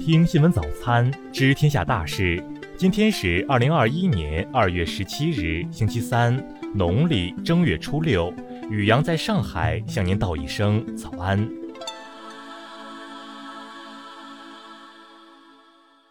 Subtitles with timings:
[0.00, 2.42] 听新闻早餐，知天下大事。
[2.74, 6.42] 今天是二零二一年二月十七日，星期三，
[6.74, 8.32] 农历正月初六。
[8.70, 11.46] 雨阳在上海向您道一声早安。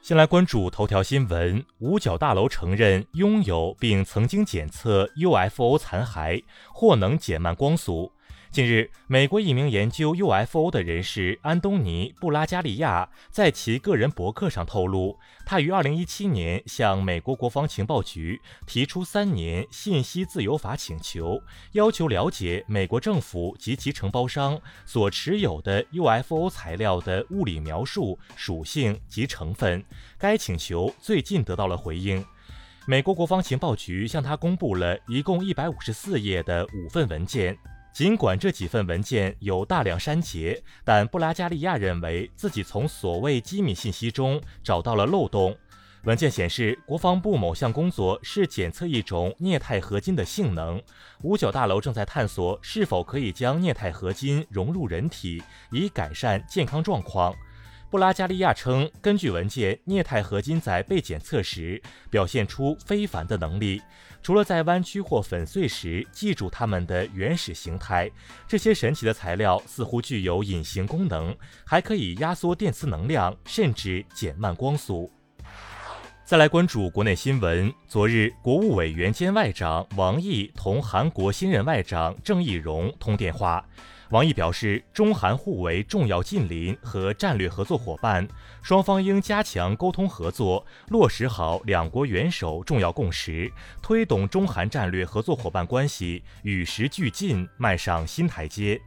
[0.00, 6.42] 先来关注头条新闻：五角大楼承认拥有并曾经检测 UFO 残骸，
[6.72, 8.10] 或能减慢光速。
[8.54, 29.84] 近日，美国一名研究 UFO 的人士安东尼·布拉加利亚在其个人博客上透露，他于2017年向美国国防情报局提出三年信息自由法请求，要求了解美国政府及其承包商所持有的 UFO 材料的物理描述、属性及成分。
[30.16, 32.24] 该请求最近得到了回应，
[32.86, 37.58] 美国国防情报局向他公布了一共154页的五份文件。
[37.94, 45.56] 尽管这几份文件有大量删节，但布拉加利亚认为自己从所谓机密信息中找到了漏洞。
[46.02, 50.82] 文件显示，国防部某项工作是检测一种镍钛合金的性能。
[51.22, 57.32] 五角大楼正在探索是否可以将镍钛合金融入人体，以改善健康状况。
[57.94, 63.80] 布拉加利亚称，根据文件，镍钛合金在被检测时表现出非凡的能力。
[64.20, 68.10] 除了在弯曲或粉碎时记住它们的原始形态，
[68.48, 71.32] 这些神奇的材料似乎具有隐形功能，
[71.64, 75.08] 还可以压缩电磁能量，甚至减慢光速。
[76.26, 83.62] 再来关注国内新闻，昨日，国务委员兼外长王毅同韩国新任外长郑义溶通电话。
[84.08, 88.26] 王毅表示，中韩互为重要近邻和战略合作伙伴，
[88.62, 98.80] 双方应加强沟通合作，落实好两国元首重要共识，推动中韩战略合作伙伴关系与时俱进，迈上新台阶。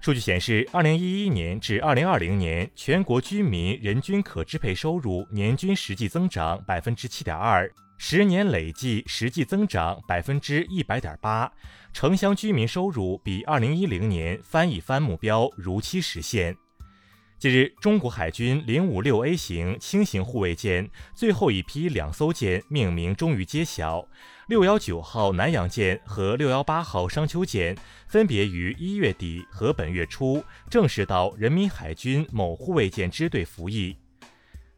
[0.00, 7.68] 数据显示，二零一一年至二零二零年，全国居民人均可支配收入年均实际增长百分之七点二。
[7.98, 11.50] 十年累计实际增长百分之一百点八，
[11.92, 16.54] 城乡居民收入比二零一零年翻一番目标如期实现。
[17.38, 24.06] 近日，中国海军零五六 A 型轻型护卫舰最后一批两艘舰命名终于揭晓，
[24.46, 27.76] 六幺九号南洋舰和六幺八号商丘舰
[28.06, 30.40] 分别于一月底和本月初
[30.70, 33.96] 正式到人民海军某护卫舰支队服役。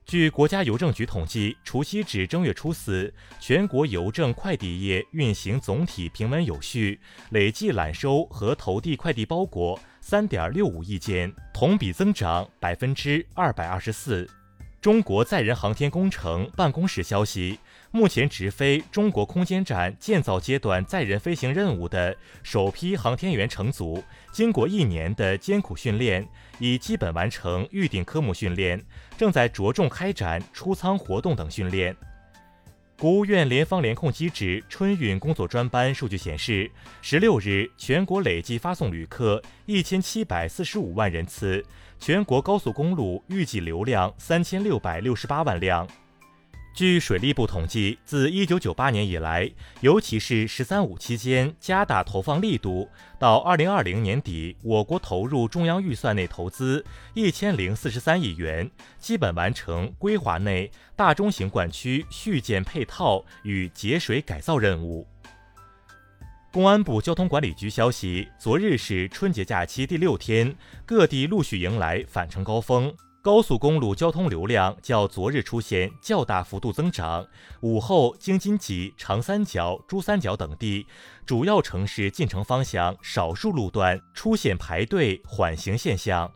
[0.07, 6.99] 据国家邮政局统计，除夕至正月初四，全国邮政快递业运行总体平稳有序，
[7.29, 14.27] 累计揽收和投递快递包裹三点六五亿件，同比增长百分之二百二十四。
[14.81, 17.59] 中国载人航天工程办公室消息，
[17.91, 26.27] 目前直飞中国空间站建造阶段载人飞行任务的首批航天员乘组，经过一年的艰苦训练，
[26.59, 28.79] 已基本完成预定科目训练，
[29.17, 31.97] 正在着重开展出舱活动等训练。
[32.99, 36.71] 国务院联防联控机制春运工作专班数据显示，
[37.01, 41.65] 十六日全国累计发送旅客一千七百四十五万人次，
[41.99, 45.89] 全国高速公路预计流量三千六百六十八万辆。
[46.75, 56.85] 据水利部统计，自一九九八年以来，尤其是“十三五”期间加大投放力度，到二零二零年底，我国投入中央预算内投资
[57.15, 58.71] 一千零四十三亿元，
[59.01, 65.05] 基本完成规划内大中型灌区续建配套与节水改造任务。
[66.53, 70.55] 公安部交通管理局消息，昨日是春节假期第六天，
[70.87, 72.95] 各地陆续迎来返程高峰。
[73.21, 77.27] 高速公路交通流量较昨日出现较大幅度增长，
[77.61, 80.87] 午后京津冀、长三角、珠三角等地
[81.27, 86.31] 主要城市进城方向少数路段出现排队缓行现象。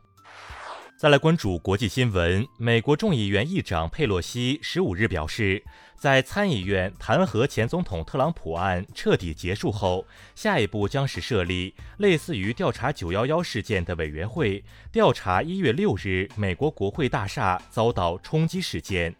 [1.02, 5.60] 再来关注国际新闻，美国众议院议长佩洛西十五日表示。
[5.96, 10.04] 在参议院弹劾前总统特朗普案彻底结束后，
[10.36, 19.12] 下一步将是设立类似于调查九幺幺事件的委员会，调查一月六日美国国会大厦遭到冲击事件。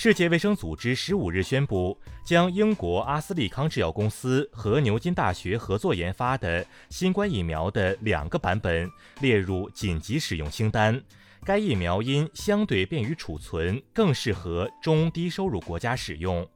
[0.00, 8.88] 世界卫生组织十五日宣布，将英国阿斯利康制药公司和牛津大学合作研发的新冠疫苗的两个版本
[9.20, 11.02] 列入紧急使用清单。
[11.44, 16.48] 该疫苗因相对便于储存，更适合中低收入国家使用。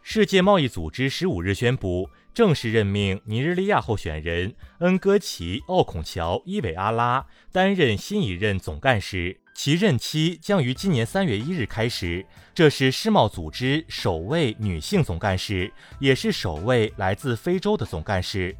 [0.00, 12.26] 世界贸易组织十五日宣布，正式任命尼日利亚候选人恩戈奇·奥孔乔·伊韦阿拉担任新一任总干事，其任期将于今年三月一日开始。
[12.54, 18.54] 这是世贸组织首位女性总干事，也是首位来自非洲的总干事。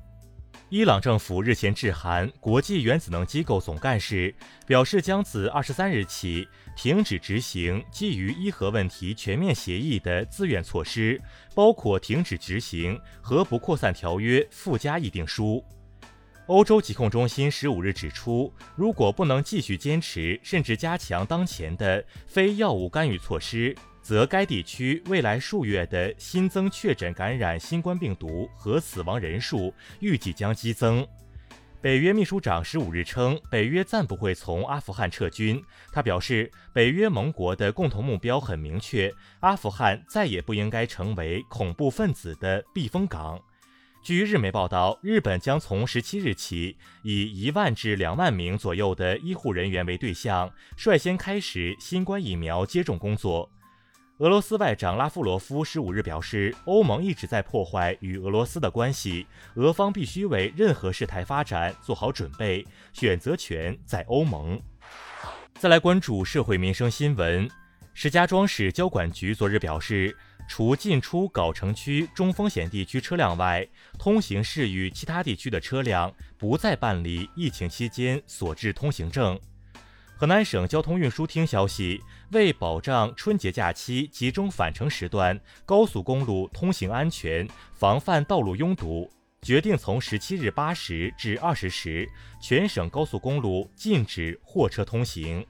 [0.68, 4.34] 伊朗政府日前致函国际原子能机构总干事，
[4.66, 11.20] 表示将自二十三日起停止执行基于伊核问题全面协议的自愿措施，
[11.54, 15.64] 包括停止执行核不扩散条约附加议定书。
[16.46, 23.72] 欧洲疾控中心十五日指出，如果不能继续坚持甚至加强当前的非药物干预措施，
[24.06, 31.04] 则该地区未来数月的新增确诊感染新冠病毒和死亡人数预计将激增。
[31.82, 35.60] 北约秘书长十五日称，北约暂不会从阿富汗撤军。
[35.92, 43.42] 他表示，北约盟国的共同目标很明确：阿富汗再也不应该成为恐怖分子的避风港。
[44.04, 53.50] 据日媒报道，日本将从十七日起，以一万至两万名左右的医护人员为对象，率先开始新冠疫苗接种工作。
[54.18, 59.26] 俄罗斯外长拉夫罗夫十五日表示，欧盟一直在破坏与俄罗斯的关系，
[59.56, 64.58] 俄方必须为任何事态发展做好准备，选择权在欧盟。
[65.58, 67.46] 再来关注社会民生新闻，
[67.92, 70.16] 石家庄市交管局昨日表示，
[70.48, 73.68] 除进出藁城区中风险地区车辆外，
[73.98, 79.38] 通行市与其他地区的车辆不再办理疫情期间所制通行证。
[80.18, 92.08] 河南省交通运输厅消息，为保障春节假期集中返程时段高速公路通行安全，防范道路拥堵，决定从十七日八时至二十时，
[92.40, 95.46] 全省高速公路禁止货车通行。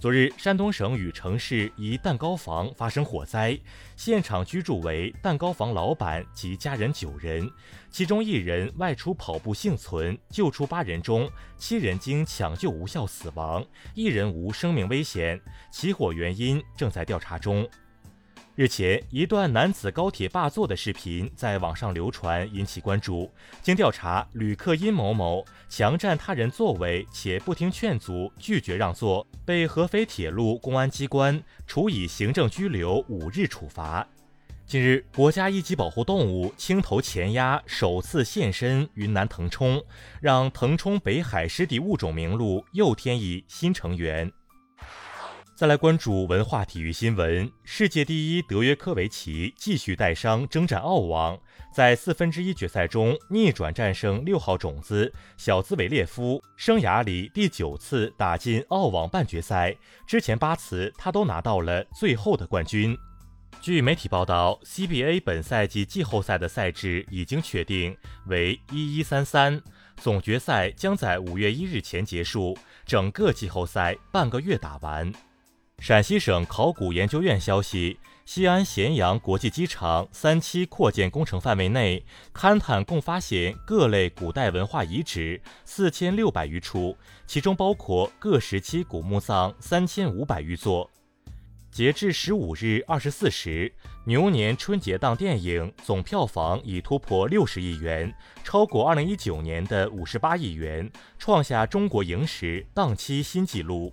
[0.00, 3.58] 昨日，山东省禹城市一蛋糕房发生火灾，
[3.96, 7.48] 现场居住为蛋糕房老板及家人九人，
[7.90, 13.64] 其中一人外出跑步幸存，救出八人中七人经抢救无效死亡，
[13.94, 15.40] 一人无生命危险，
[15.72, 17.66] 起火原因正在调查中。
[18.56, 23.28] 日前，一段男子高铁霸座的视频在网上流传，引起关注。
[23.60, 34.06] 经调查，旅客殷某某强占他人座位且不听劝阻，拒绝让座，被合肥铁路公安机关处以行政拘留五日处罚。
[34.64, 39.84] 近日，国家一级保护动物青头前鸭首次现身云南腾冲，
[40.20, 44.30] 让腾冲北海湿地物种名录又添一新成员。
[45.56, 47.48] 再来关注文化体育新闻。
[47.62, 51.38] 世界第一德约科维奇继续带伤征战澳网，
[51.72, 59.72] 在四分之一决赛中逆转战胜六号种子小兹维列夫，生涯里第九次打进澳网半决赛。
[60.08, 62.98] 之前八次他都拿到了最后的冠军。
[63.60, 67.96] 据媒体报道，CBA 本赛季季后赛的赛制已经确定
[68.26, 69.62] 为一一三三，
[69.98, 75.12] 总决赛将在五月一日前结束，整个季后赛半个月打完。
[75.78, 90.90] 陕西省考古研究院消息，西安咸阳国际机场三期扩建工程范围内，勘探共发现各类古代文化遗址四千六百余处，其中包括各时期古墓葬三千五百余座。
[91.70, 93.70] 截至十五日二十四时，
[94.06, 103.92] 牛年春节档电影总票房已突破六十亿元，超过二零一九年的五十八亿元，创下中国影史档期新纪录。